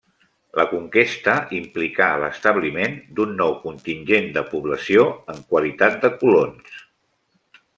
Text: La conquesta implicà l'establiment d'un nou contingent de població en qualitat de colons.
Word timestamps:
La 0.59 0.63
conquesta 0.69 1.33
implicà 1.57 2.07
l'establiment 2.23 2.97
d'un 3.19 3.35
nou 3.41 3.53
contingent 3.67 4.27
de 4.39 4.43
població 4.55 5.05
en 5.35 5.45
qualitat 5.53 6.01
de 6.07 6.13
colons. 6.25 6.83